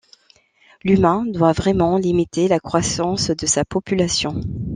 [0.83, 4.41] L'humain doit vraiment limiter la croissance de sa population.